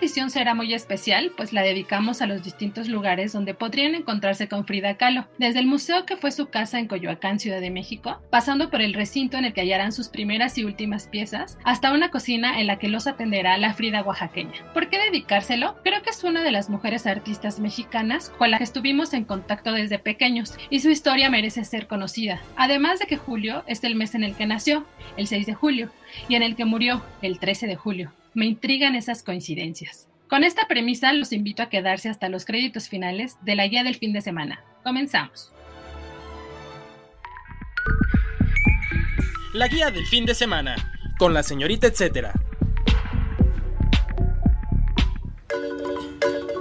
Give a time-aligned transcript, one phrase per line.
[0.00, 4.64] Edición será muy especial, pues la dedicamos a los distintos lugares donde podrían encontrarse con
[4.64, 8.70] Frida Kahlo, desde el museo que fue su casa en Coyoacán, Ciudad de México, pasando
[8.70, 12.60] por el recinto en el que hallarán sus primeras y últimas piezas, hasta una cocina
[12.60, 14.72] en la que los atenderá la Frida oaxaqueña.
[14.72, 15.76] ¿Por qué dedicárselo?
[15.84, 19.72] Creo que es una de las mujeres artistas mexicanas con la que estuvimos en contacto
[19.72, 24.14] desde pequeños, y su historia merece ser conocida, además de que julio es el mes
[24.14, 24.86] en el que nació,
[25.16, 25.90] el 6 de julio,
[26.28, 28.12] y en el que murió, el 13 de julio.
[28.32, 30.08] Me intrigan esas coincidencias.
[30.28, 33.96] Con esta premisa los invito a quedarse hasta los créditos finales de la guía del
[33.96, 34.62] fin de semana.
[34.84, 35.52] Comenzamos.
[39.52, 40.76] La guía del fin de semana,
[41.18, 42.32] con la señorita etcétera.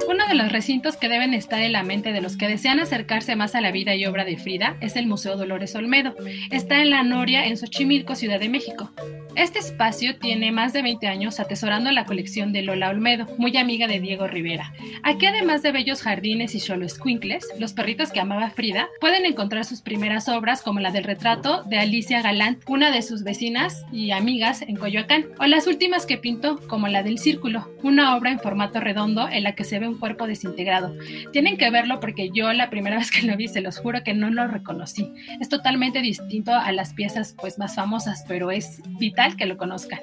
[0.07, 3.35] Uno de los recintos que deben estar en la mente de los que desean acercarse
[3.35, 6.15] más a la vida y obra de Frida es el Museo Dolores Olmedo.
[6.49, 8.91] Está en La Noria, en Xochimilco, Ciudad de México.
[9.39, 13.87] Este espacio tiene más de 20 años atesorando la colección de Lola Olmedo, muy amiga
[13.87, 14.73] de Diego Rivera.
[15.01, 19.63] Aquí, además de bellos jardines y solo squinkles, los perritos que amaba Frida, pueden encontrar
[19.63, 24.11] sus primeras obras como la del retrato de Alicia Galán, una de sus vecinas y
[24.11, 28.41] amigas en Coyoacán, o las últimas que pintó, como la del Círculo, una obra en
[28.41, 30.93] formato redondo en la que se ve un cuerpo desintegrado.
[31.31, 34.13] Tienen que verlo porque yo la primera vez que lo vi, se los juro que
[34.13, 35.13] no lo reconocí.
[35.39, 39.99] Es totalmente distinto a las piezas pues más famosas, pero es vital que lo conozcan.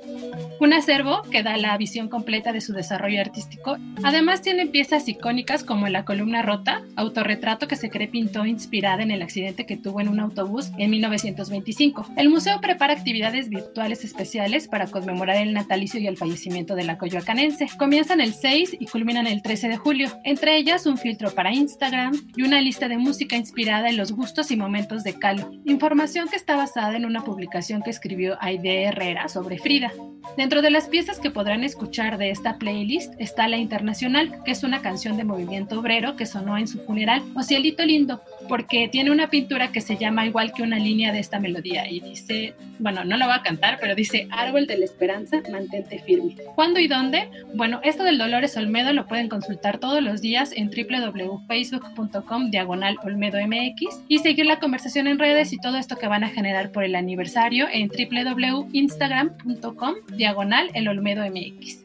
[0.61, 3.77] Un acervo que da la visión completa de su desarrollo artístico.
[4.03, 9.11] Además tiene piezas icónicas como la columna rota, autorretrato que se cree pintó inspirada en
[9.11, 12.07] el accidente que tuvo en un autobús en 1925.
[12.17, 16.99] El museo prepara actividades virtuales especiales para conmemorar el natalicio y el fallecimiento de la
[16.99, 17.69] coyoacanense.
[17.79, 22.13] Comienzan el 6 y culminan el 13 de julio, entre ellas un filtro para Instagram
[22.37, 25.51] y una lista de música inspirada en los gustos y momentos de Calo.
[25.65, 28.39] Información que está basada en una publicación que escribió
[29.29, 29.93] Sobre Frida.
[30.37, 34.63] Dentro de las piezas que podrán escuchar de esta playlist está La Internacional, que es
[34.65, 39.11] una canción de movimiento obrero que sonó en su funeral, o Cielito Lindo, porque tiene
[39.11, 43.05] una pintura que se llama igual que una línea de esta melodía y dice, bueno,
[43.05, 46.37] no la voy a cantar, pero dice Árbol de la Esperanza, mantente firme.
[46.55, 47.31] ¿Cuándo y dónde?
[47.55, 53.39] Bueno, esto del Dolores Olmedo lo pueden consultar todos los días en www.facebook.com diagonal Olmedo
[53.39, 56.85] MX y seguir la conversación en redes y todo esto que van a generar por
[56.85, 57.89] el aniversario en
[58.97, 61.85] www.instagram.com diagonal el Olmedo MX.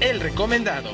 [0.00, 0.90] El recomendado.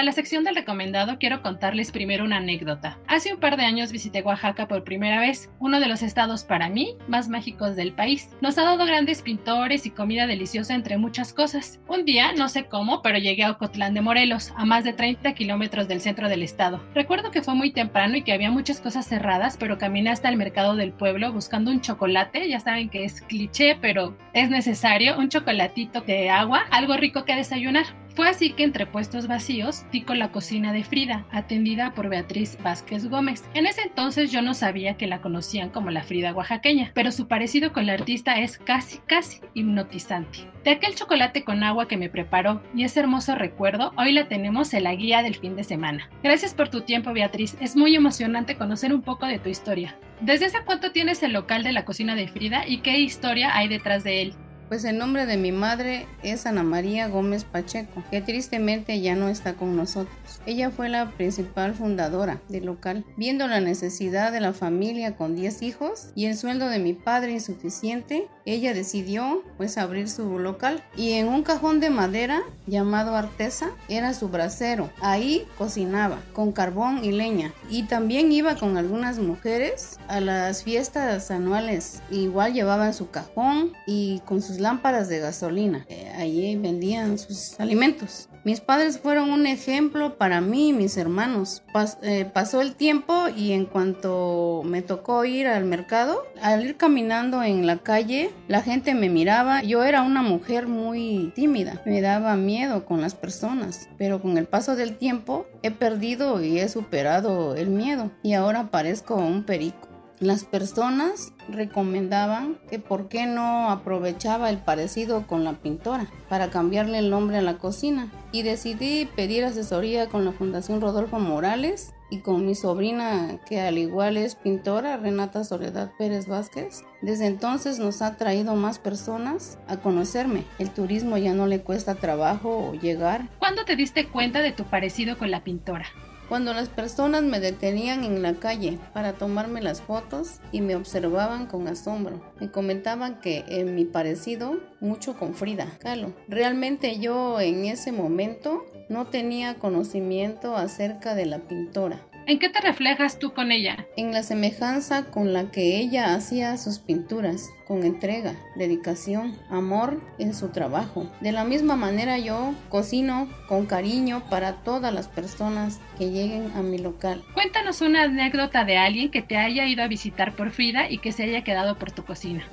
[0.00, 2.98] Para la sección del recomendado quiero contarles primero una anécdota.
[3.06, 6.70] Hace un par de años visité Oaxaca por primera vez, uno de los estados para
[6.70, 8.30] mí más mágicos del país.
[8.40, 11.80] Nos ha dado grandes pintores y comida deliciosa entre muchas cosas.
[11.86, 15.34] Un día, no sé cómo, pero llegué a Ocotlán de Morelos, a más de 30
[15.34, 16.82] kilómetros del centro del estado.
[16.94, 20.38] Recuerdo que fue muy temprano y que había muchas cosas cerradas, pero caminé hasta el
[20.38, 25.28] mercado del pueblo buscando un chocolate, ya saben que es cliché, pero es necesario, un
[25.28, 27.84] chocolatito de agua, algo rico que desayunar.
[28.14, 32.58] Fue así que entre puestos vacíos di con la cocina de Frida, atendida por Beatriz
[32.62, 33.44] Vázquez Gómez.
[33.54, 37.28] En ese entonces yo no sabía que la conocían como la Frida oaxaqueña, pero su
[37.28, 40.40] parecido con la artista es casi, casi hipnotizante.
[40.64, 44.74] De aquel chocolate con agua que me preparó y ese hermoso recuerdo, hoy la tenemos
[44.74, 46.10] en la guía del fin de semana.
[46.22, 47.56] Gracias por tu tiempo, Beatriz.
[47.60, 49.96] Es muy emocionante conocer un poco de tu historia.
[50.20, 53.68] ¿Desde hace cuánto tienes el local de la cocina de Frida y qué historia hay
[53.68, 54.34] detrás de él?
[54.70, 59.28] Pues el nombre de mi madre es Ana María Gómez Pacheco, que tristemente ya no
[59.28, 60.14] está con nosotros.
[60.46, 65.62] Ella fue la principal fundadora del local, viendo la necesidad de la familia con 10
[65.62, 71.14] hijos y el sueldo de mi padre insuficiente, ella decidió pues abrir su local y
[71.14, 74.90] en un cajón de madera llamado Artesa era su brasero.
[75.00, 81.32] Ahí cocinaba con carbón y leña y también iba con algunas mujeres a las fiestas
[81.32, 82.02] anuales.
[82.10, 85.86] Igual llevaban su cajón y con sus lámparas de gasolina.
[85.88, 88.28] Eh, allí vendían sus alimentos.
[88.42, 91.62] Mis padres fueron un ejemplo para mí y mis hermanos.
[92.02, 97.42] Eh, pasó el tiempo y en cuanto me tocó ir al mercado, al ir caminando
[97.42, 99.62] en la calle, la gente me miraba.
[99.62, 104.46] Yo era una mujer muy tímida, me daba miedo con las personas, pero con el
[104.46, 109.89] paso del tiempo he perdido y he superado el miedo y ahora parezco un perico.
[110.20, 116.98] Las personas recomendaban que por qué no aprovechaba el parecido con la pintora para cambiarle
[116.98, 122.18] el nombre a la cocina y decidí pedir asesoría con la Fundación Rodolfo Morales y
[122.18, 126.82] con mi sobrina que al igual es pintora Renata Soledad Pérez Vázquez.
[127.00, 130.44] Desde entonces nos ha traído más personas a conocerme.
[130.58, 133.26] El turismo ya no le cuesta trabajo llegar.
[133.38, 135.86] ¿Cuándo te diste cuenta de tu parecido con la pintora?
[136.30, 141.46] Cuando las personas me detenían en la calle para tomarme las fotos y me observaban
[141.46, 146.12] con asombro, me comentaban que en mi parecido mucho con Frida Kahlo.
[146.28, 152.00] Realmente yo en ese momento no tenía conocimiento acerca de la pintora.
[152.26, 153.86] ¿En qué te reflejas tú con ella?
[153.96, 160.34] En la semejanza con la que ella hacía sus pinturas, con entrega, dedicación, amor en
[160.34, 161.10] su trabajo.
[161.20, 166.62] De la misma manera yo cocino con cariño para todas las personas que lleguen a
[166.62, 167.24] mi local.
[167.34, 171.12] Cuéntanos una anécdota de alguien que te haya ido a visitar por Frida y que
[171.12, 172.44] se haya quedado por tu cocina.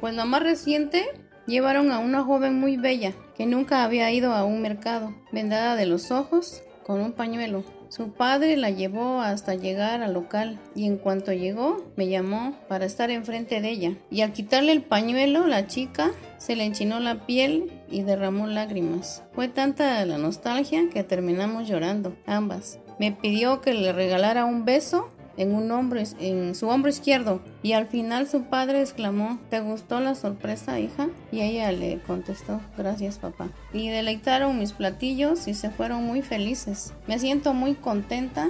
[0.00, 1.04] Pues la más reciente
[1.46, 5.86] llevaron a una joven muy bella que nunca había ido a un mercado, vendada de
[5.86, 7.64] los ojos con un pañuelo.
[7.94, 12.86] Su padre la llevó hasta llegar al local y en cuanto llegó me llamó para
[12.86, 13.96] estar enfrente de ella.
[14.10, 19.22] Y al quitarle el pañuelo, la chica se le enchinó la piel y derramó lágrimas.
[19.32, 22.80] Fue tanta la nostalgia que terminamos llorando, ambas.
[22.98, 27.72] Me pidió que le regalara un beso en un hombro, en su hombro izquierdo y
[27.72, 31.08] al final su padre exclamó ¿Te gustó la sorpresa hija?
[31.32, 36.94] y ella le contestó gracias papá y deleitaron mis platillos y se fueron muy felices
[37.06, 38.48] me siento muy contenta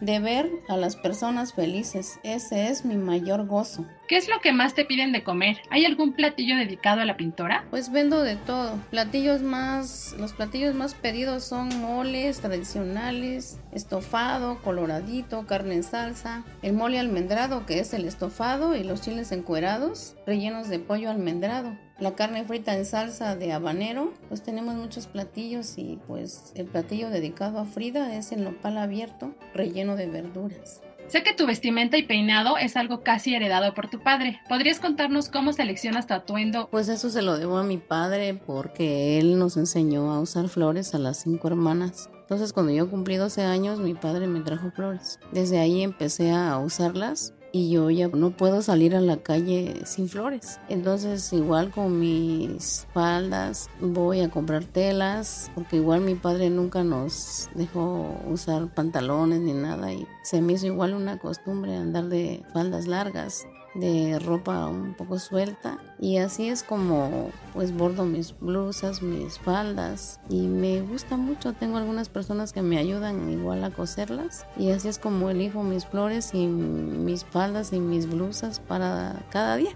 [0.00, 2.18] de ver a las personas felices.
[2.22, 3.86] Ese es mi mayor gozo.
[4.08, 5.56] ¿Qué es lo que más te piden de comer?
[5.68, 7.64] ¿Hay algún platillo dedicado a la pintora?
[7.70, 8.78] Pues vendo de todo.
[8.90, 16.72] Platillos más, los platillos más pedidos son moles tradicionales, estofado, coloradito, carne en salsa, el
[16.72, 22.14] mole almendrado que es el estofado y los chiles encuerados rellenos de pollo almendrado la
[22.14, 27.58] carne frita en salsa de habanero, pues tenemos muchos platillos y pues el platillo dedicado
[27.58, 30.82] a Frida es el nopal abierto relleno de verduras.
[31.08, 34.40] Sé que tu vestimenta y peinado es algo casi heredado por tu padre.
[34.48, 36.68] ¿Podrías contarnos cómo seleccionas tu atuendo?
[36.70, 40.94] Pues eso se lo debo a mi padre porque él nos enseñó a usar flores
[40.94, 42.10] a las cinco hermanas.
[42.22, 45.20] Entonces cuando yo cumplí 12 años mi padre me trajo flores.
[45.30, 50.10] Desde ahí empecé a usarlas y yo ya no puedo salir a la calle sin
[50.10, 50.60] flores.
[50.68, 57.48] Entonces igual con mis faldas voy a comprar telas porque igual mi padre nunca nos
[57.54, 62.86] dejó usar pantalones ni nada y se me hizo igual una costumbre andar de faldas
[62.86, 63.46] largas
[63.80, 70.20] de ropa un poco suelta y así es como pues bordo mis blusas, mis faldas
[70.28, 71.52] y me gusta mucho.
[71.52, 75.86] Tengo algunas personas que me ayudan igual a coserlas y así es como elijo mis
[75.86, 79.74] flores y mis faldas y mis blusas para cada día.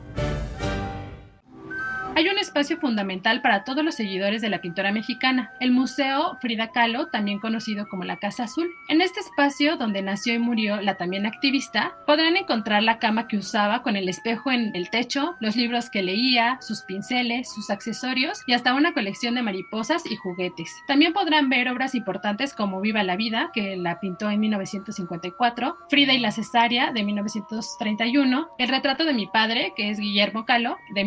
[2.16, 6.70] Hay un espacio fundamental para todos los seguidores de la pintora mexicana, el Museo Frida
[6.72, 8.68] Kahlo, también conocido como la Casa Azul.
[8.88, 13.36] En este espacio, donde nació y murió la también activista, podrán encontrar la cama que
[13.36, 18.42] usaba con el espejo en el techo, los libros que leía, sus pinceles, sus accesorios
[18.46, 20.68] y hasta una colección de mariposas y juguetes.
[20.88, 26.12] También podrán ver obras importantes como Viva la Vida, que la pintó en 1954, Frida
[26.12, 31.04] y la cesárea de 1931, El retrato de mi padre, que es Guillermo Kahlo, de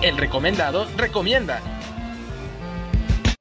[0.03, 1.61] El recomendado recomienda.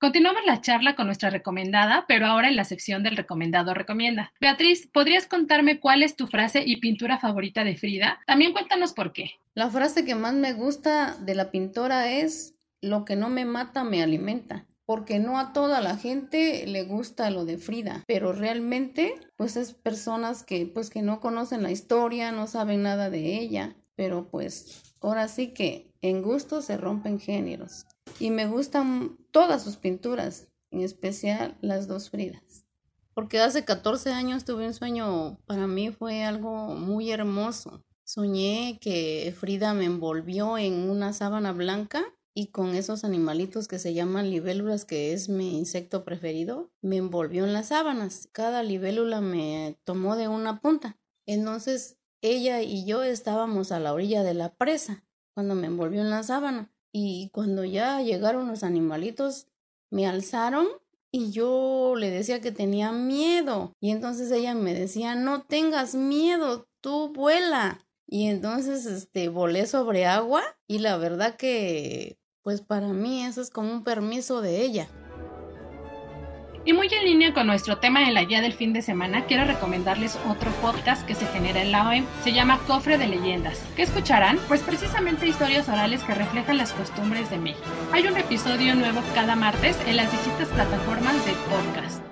[0.01, 4.34] Continuamos la charla con nuestra recomendada, pero ahora en la sección del recomendado recomienda.
[4.41, 8.20] Beatriz, ¿podrías contarme cuál es tu frase y pintura favorita de Frida?
[8.25, 9.34] También cuéntanos por qué.
[9.53, 13.84] La frase que más me gusta de la pintora es, lo que no me mata
[13.84, 19.13] me alimenta porque no a toda la gente le gusta lo de Frida, pero realmente
[19.38, 23.75] pues es personas que pues que no conocen la historia, no saben nada de ella,
[23.96, 27.86] pero pues ahora sí que en gusto se rompen géneros
[28.20, 32.65] y me gustan todas sus pinturas, en especial las dos Fridas.
[33.13, 37.84] Porque hace 14 años tuve un sueño, para mí fue algo muy hermoso.
[38.03, 42.03] Soñé que Frida me envolvió en una sábana blanca
[42.34, 47.43] y con esos animalitos que se llaman libélulas, que es mi insecto preferido, me envolvió
[47.43, 48.29] en las sábanas.
[48.31, 50.98] Cada libélula me tomó de una punta.
[51.25, 55.03] Entonces ella y yo estábamos a la orilla de la presa
[55.34, 56.72] cuando me envolvió en la sábana.
[56.91, 59.48] Y cuando ya llegaron los animalitos,
[59.89, 60.67] me alzaron
[61.12, 63.75] y yo le decía que tenía miedo.
[63.79, 67.86] Y entonces ella me decía, no tengas miedo, tú vuela.
[68.07, 73.50] Y entonces este volé sobre agua y la verdad que pues para mí eso es
[73.50, 74.89] como un permiso de ella.
[76.63, 79.46] Y muy en línea con nuestro tema en la guía del fin de semana, quiero
[79.46, 82.06] recomendarles otro podcast que se genera en la OEM.
[82.24, 83.65] Se llama Cofre de Leyendas.
[83.75, 84.38] ¿Qué escucharán?
[84.48, 87.65] Pues precisamente historias orales que reflejan las costumbres de México.
[87.91, 92.03] Hay un episodio nuevo cada martes en las distintas plataformas de podcast.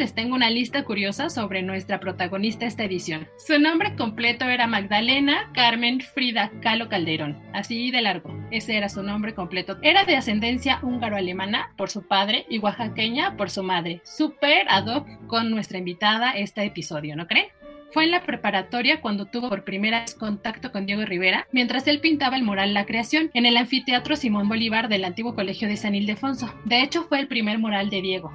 [0.00, 3.28] les tengo una lista curiosa sobre nuestra protagonista esta edición.
[3.36, 8.39] Su nombre completo era Magdalena Carmen Frida Kahlo Calderón, así de largo.
[8.50, 9.78] Ese era su nombre completo.
[9.82, 14.00] Era de ascendencia húngaro-alemana por su padre y oaxaqueña por su madre.
[14.04, 17.46] Súper ad hoc con nuestra invitada este episodio, ¿no creen?
[17.92, 22.00] Fue en la preparatoria cuando tuvo por primera vez contacto con Diego Rivera, mientras él
[22.00, 25.96] pintaba el mural La Creación en el anfiteatro Simón Bolívar del antiguo colegio de San
[25.96, 26.54] Ildefonso.
[26.64, 28.32] De hecho, fue el primer mural de Diego.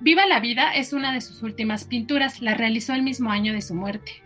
[0.00, 3.60] Viva la vida es una de sus últimas pinturas, la realizó el mismo año de
[3.60, 4.22] su muerte.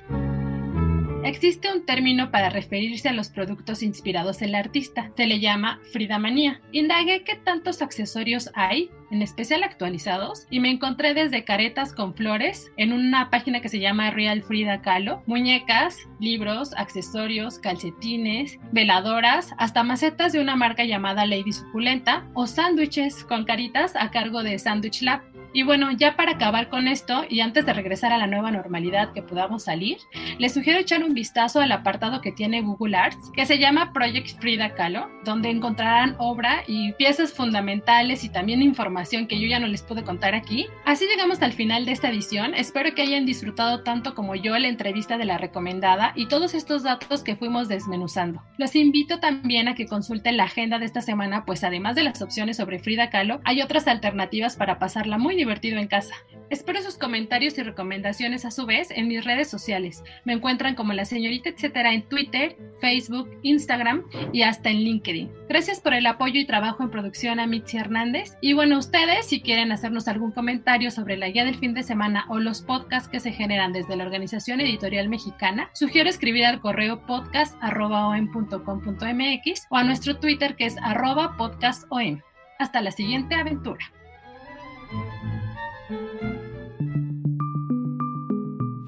[1.23, 5.79] Existe un término para referirse a los productos inspirados en la artista, se le llama
[5.93, 6.63] fridamanía.
[6.73, 12.73] Indagué qué tantos accesorios hay, en especial actualizados, y me encontré desde caretas con flores
[12.77, 19.83] en una página que se llama Real Frida Kahlo, muñecas, libros, accesorios, calcetines, veladoras, hasta
[19.83, 25.03] macetas de una marca llamada Lady Suculenta o sándwiches con caritas a cargo de Sandwich
[25.03, 25.23] Lab.
[25.53, 29.13] Y bueno, ya para acabar con esto y antes de regresar a la nueva normalidad
[29.13, 29.99] que podamos salir,
[30.39, 34.41] les sugiero echar un vistazo al apartado que tiene Google Arts, que se llama Project
[34.41, 39.67] Frida Kahlo, donde encontrarán obra y piezas fundamentales y también información que yo ya no
[39.67, 40.67] les pude contar aquí.
[40.85, 42.55] Así llegamos al final de esta edición.
[42.55, 46.83] Espero que hayan disfrutado tanto como yo la entrevista de la recomendada y todos estos
[46.83, 48.43] datos que fuimos desmenuzando.
[48.59, 52.23] Los invito también a que consulten la agenda de esta semana, pues además de las
[52.23, 56.15] opciones sobre Frida Kahlo, hay otras alternativas para pasarla muy divertido en casa.
[56.51, 60.03] Espero sus comentarios y recomendaciones a su vez en mis redes sociales.
[60.25, 65.31] Me encuentran como la señorita etcétera en Twitter, Facebook, Instagram y hasta en LinkedIn.
[65.49, 68.37] Gracias por el apoyo y trabajo en producción a Mitzi Hernández.
[68.41, 72.25] Y bueno, ustedes si quieren hacernos algún comentario sobre la guía del fin de semana
[72.29, 77.07] o los podcasts que se generan desde la Organización Editorial Mexicana, sugiero escribir al correo
[77.07, 82.21] podcast.com.mx o a nuestro Twitter que es arroba podcastom.
[82.59, 83.93] Hasta la siguiente aventura.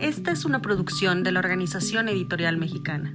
[0.01, 3.15] Esta es una producción de la Organización Editorial Mexicana.